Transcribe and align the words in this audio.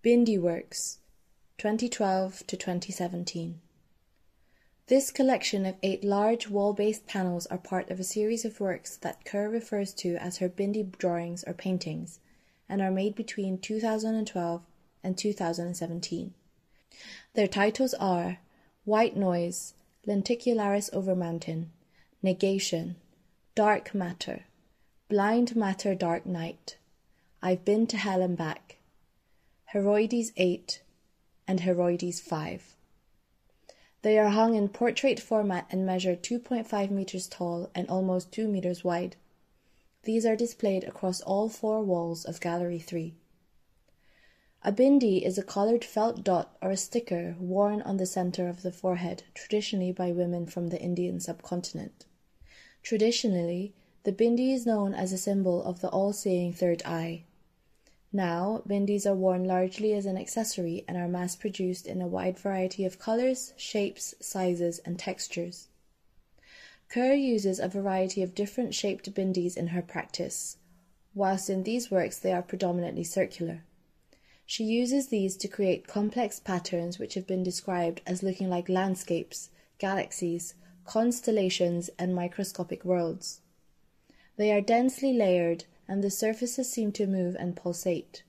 Bindi 0.00 0.40
Works, 0.40 1.00
2012 1.56 2.46
to 2.46 2.56
2017. 2.56 3.60
This 4.86 5.10
collection 5.10 5.66
of 5.66 5.74
eight 5.82 6.04
large 6.04 6.48
wall-based 6.48 7.08
panels 7.08 7.46
are 7.46 7.58
part 7.58 7.90
of 7.90 7.98
a 7.98 8.04
series 8.04 8.44
of 8.44 8.60
works 8.60 8.96
that 8.98 9.24
Kher 9.24 9.50
refers 9.50 9.92
to 9.94 10.14
as 10.14 10.36
her 10.36 10.48
Bindi 10.48 10.96
drawings 10.98 11.42
or 11.48 11.52
paintings, 11.52 12.20
and 12.68 12.80
are 12.80 12.92
made 12.92 13.16
between 13.16 13.58
2012 13.58 14.62
and 15.02 15.18
2017. 15.18 16.32
Their 17.34 17.48
titles 17.48 17.92
are 17.94 18.38
White 18.84 19.16
Noise, 19.16 19.74
Lenticularis 20.06 20.90
over 20.92 21.16
Mountain, 21.16 21.72
Negation, 22.22 22.94
Dark 23.56 23.96
Matter, 23.96 24.44
Blind 25.08 25.56
Matter 25.56 25.96
Dark 25.96 26.24
Night, 26.24 26.76
I've 27.42 27.64
Been 27.64 27.88
to 27.88 27.96
Hell 27.96 28.22
and 28.22 28.38
Back, 28.38 28.77
Heroides 29.72 30.32
8, 30.38 30.80
and 31.46 31.60
Heroides 31.60 32.20
5. 32.20 32.74
They 34.00 34.18
are 34.18 34.30
hung 34.30 34.54
in 34.54 34.70
portrait 34.70 35.20
format 35.20 35.66
and 35.70 35.84
measure 35.84 36.16
2.5 36.16 36.90
meters 36.90 37.28
tall 37.28 37.68
and 37.74 37.86
almost 37.90 38.32
2 38.32 38.48
meters 38.48 38.82
wide. 38.82 39.16
These 40.04 40.24
are 40.24 40.36
displayed 40.36 40.84
across 40.84 41.20
all 41.20 41.50
four 41.50 41.82
walls 41.82 42.24
of 42.24 42.40
Gallery 42.40 42.78
3. 42.78 43.12
A 44.64 44.72
bindi 44.72 45.20
is 45.20 45.36
a 45.36 45.42
coloured 45.42 45.84
felt 45.84 46.24
dot 46.24 46.56
or 46.62 46.70
a 46.70 46.76
sticker 46.78 47.36
worn 47.38 47.82
on 47.82 47.98
the 47.98 48.06
centre 48.06 48.48
of 48.48 48.62
the 48.62 48.72
forehead, 48.72 49.24
traditionally 49.34 49.92
by 49.92 50.12
women 50.12 50.46
from 50.46 50.68
the 50.68 50.80
Indian 50.80 51.20
subcontinent. 51.20 52.06
Traditionally, 52.82 53.74
the 54.04 54.12
bindi 54.12 54.54
is 54.54 54.64
known 54.64 54.94
as 54.94 55.12
a 55.12 55.18
symbol 55.18 55.62
of 55.62 55.82
the 55.82 55.90
all-seeing 55.90 56.54
third 56.54 56.82
eye. 56.86 57.24
Now, 58.12 58.62
bindis 58.66 59.04
are 59.04 59.14
worn 59.14 59.44
largely 59.44 59.92
as 59.92 60.06
an 60.06 60.16
accessory 60.16 60.84
and 60.88 60.96
are 60.96 61.08
mass-produced 61.08 61.86
in 61.86 62.00
a 62.00 62.06
wide 62.06 62.38
variety 62.38 62.84
of 62.84 62.98
colours, 62.98 63.52
shapes, 63.56 64.14
sizes 64.20 64.78
and 64.80 64.98
textures. 64.98 65.68
Kher 66.90 67.14
uses 67.14 67.60
a 67.60 67.68
variety 67.68 68.22
of 68.22 68.34
different 68.34 68.74
shaped 68.74 69.12
bindis 69.12 69.58
in 69.58 69.68
her 69.68 69.82
practice, 69.82 70.56
whilst 71.14 71.50
in 71.50 71.64
these 71.64 71.90
works 71.90 72.18
they 72.18 72.32
are 72.32 72.40
predominantly 72.40 73.04
circular. 73.04 73.62
She 74.46 74.64
uses 74.64 75.08
these 75.08 75.36
to 75.36 75.48
create 75.48 75.86
complex 75.86 76.40
patterns 76.40 76.98
which 76.98 77.12
have 77.12 77.26
been 77.26 77.42
described 77.42 78.00
as 78.06 78.22
looking 78.22 78.48
like 78.48 78.70
landscapes, 78.70 79.50
galaxies, 79.78 80.54
constellations 80.86 81.90
and 81.98 82.14
microscopic 82.14 82.82
worlds. 82.86 83.42
They 84.38 84.50
are 84.50 84.62
densely 84.62 85.12
layered 85.12 85.66
and 85.88 86.04
the 86.04 86.10
surfaces 86.10 86.70
seem 86.70 86.92
to 86.92 87.06
move 87.06 87.34
and 87.38 87.56
pulsate. 87.56 88.22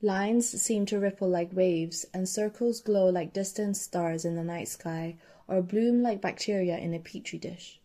Lines 0.00 0.60
seem 0.60 0.86
to 0.86 0.98
ripple 0.98 1.28
like 1.28 1.52
waves, 1.52 2.06
and 2.12 2.28
circles 2.28 2.80
glow 2.80 3.08
like 3.08 3.32
distant 3.32 3.76
stars 3.76 4.24
in 4.24 4.34
the 4.34 4.42
night 4.42 4.68
sky, 4.68 5.16
or 5.46 5.62
bloom 5.62 6.02
like 6.02 6.20
bacteria 6.20 6.76
in 6.78 6.94
a 6.94 6.98
petri 6.98 7.38
dish. 7.38 7.78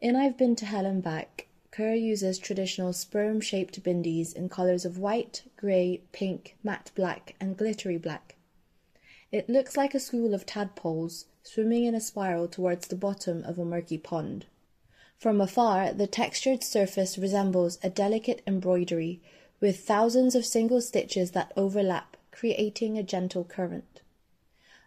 In 0.00 0.16
I've 0.16 0.36
Been 0.36 0.56
to 0.56 0.66
Hell 0.66 0.84
and 0.84 1.02
Back, 1.02 1.46
Kher 1.72 2.00
uses 2.00 2.38
traditional 2.38 2.92
sperm 2.92 3.40
shaped 3.40 3.82
bindis 3.82 4.32
in 4.34 4.48
colours 4.48 4.84
of 4.84 4.98
white, 4.98 5.42
grey, 5.56 6.02
pink, 6.12 6.56
matte 6.62 6.90
black, 6.94 7.34
and 7.40 7.56
glittery 7.56 7.96
black. 7.96 8.36
It 9.32 9.48
looks 9.48 9.76
like 9.76 9.94
a 9.94 10.00
school 10.00 10.34
of 10.34 10.46
tadpoles 10.46 11.26
swimming 11.42 11.84
in 11.84 11.94
a 11.94 12.00
spiral 12.00 12.46
towards 12.46 12.86
the 12.86 12.94
bottom 12.94 13.42
of 13.42 13.58
a 13.58 13.64
murky 13.64 13.98
pond. 13.98 14.46
From 15.18 15.40
afar, 15.40 15.92
the 15.92 16.06
textured 16.06 16.62
surface 16.62 17.16
resembles 17.16 17.78
a 17.82 17.88
delicate 17.88 18.42
embroidery, 18.46 19.20
with 19.60 19.80
thousands 19.80 20.34
of 20.34 20.44
single 20.44 20.80
stitches 20.80 21.30
that 21.30 21.52
overlap, 21.56 22.16
creating 22.30 22.98
a 22.98 23.02
gentle 23.02 23.44
current. 23.44 24.02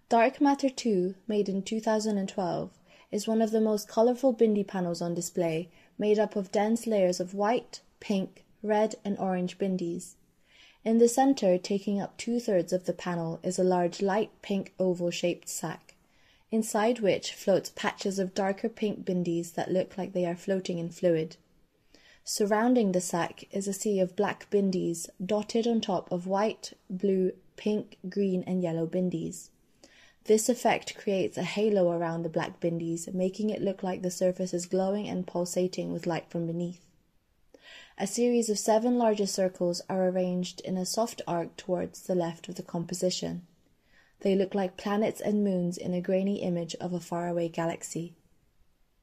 Dark 0.09 0.39
Matter 0.39 0.69
2, 0.69 1.15
made 1.27 1.49
in 1.49 1.63
2012, 1.63 2.69
is 3.11 3.27
one 3.27 3.41
of 3.41 3.51
the 3.51 3.61
most 3.61 3.87
colourful 3.87 4.33
bindi 4.33 4.67
panels 4.67 5.01
on 5.01 5.13
display, 5.13 5.69
made 5.97 6.19
up 6.19 6.35
of 6.35 6.51
dense 6.51 6.85
layers 6.85 7.19
of 7.19 7.33
white, 7.33 7.81
pink, 7.99 8.45
red 8.61 8.95
and 9.03 9.17
orange 9.17 9.57
bindis. 9.57 10.15
In 10.83 10.99
the 10.99 11.07
centre, 11.07 11.57
taking 11.57 11.99
up 11.99 12.15
two-thirds 12.17 12.71
of 12.71 12.85
the 12.85 12.93
panel, 12.93 13.39
is 13.43 13.57
a 13.57 13.63
large 13.63 14.01
light 14.01 14.31
pink 14.41 14.73
oval-shaped 14.77 15.49
sack 15.49 15.86
inside 16.51 16.99
which 16.99 17.33
floats 17.33 17.71
patches 17.75 18.19
of 18.19 18.33
darker 18.33 18.69
pink 18.69 19.03
bindis 19.05 19.53
that 19.53 19.71
look 19.71 19.97
like 19.97 20.13
they 20.13 20.25
are 20.25 20.35
floating 20.35 20.77
in 20.77 20.89
fluid. 20.89 21.37
Surrounding 22.23 22.91
the 22.91 23.01
sack 23.01 23.45
is 23.51 23.67
a 23.67 23.73
sea 23.73 23.99
of 23.99 24.15
black 24.15 24.49
bindis 24.49 25.09
dotted 25.25 25.65
on 25.65 25.79
top 25.79 26.11
of 26.11 26.27
white, 26.27 26.73
blue, 26.89 27.31
pink, 27.55 27.97
green 28.09 28.43
and 28.45 28.61
yellow 28.61 28.85
bindis. 28.85 29.49
This 30.25 30.49
effect 30.49 30.97
creates 30.97 31.37
a 31.37 31.43
halo 31.43 31.89
around 31.89 32.23
the 32.23 32.29
black 32.29 32.59
bindis, 32.59 33.13
making 33.13 33.49
it 33.49 33.61
look 33.61 33.81
like 33.81 34.01
the 34.01 34.11
surface 34.11 34.53
is 34.53 34.65
glowing 34.65 35.07
and 35.07 35.25
pulsating 35.25 35.93
with 35.93 36.05
light 36.05 36.29
from 36.29 36.45
beneath. 36.45 36.85
A 37.97 38.05
series 38.05 38.49
of 38.49 38.59
seven 38.59 38.97
larger 38.97 39.25
circles 39.25 39.81
are 39.89 40.09
arranged 40.09 40.59
in 40.61 40.77
a 40.77 40.85
soft 40.85 41.21
arc 41.25 41.55
towards 41.55 42.01
the 42.01 42.13
left 42.13 42.49
of 42.49 42.55
the 42.55 42.61
composition. 42.61 43.46
They 44.21 44.35
look 44.35 44.53
like 44.53 44.77
planets 44.77 45.21
and 45.21 45.43
moons 45.43 45.77
in 45.77 45.93
a 45.93 46.01
grainy 46.01 46.41
image 46.41 46.75
of 46.75 46.91
a 46.91 46.99
faraway 46.99 47.49
galaxy. 47.49 48.16